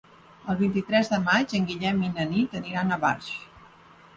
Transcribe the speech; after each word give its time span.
El 0.53 0.55
vint-i-tres 0.61 1.11
de 1.11 1.19
maig 1.27 1.53
en 1.59 1.67
Guillem 1.73 2.01
i 2.07 2.09
na 2.17 2.25
Nit 2.33 2.59
aniran 2.61 2.97
a 2.97 2.99
Barx. 3.05 3.29